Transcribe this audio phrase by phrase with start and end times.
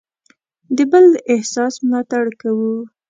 [0.75, 2.75] د بل د احساس ملاتړ کوو.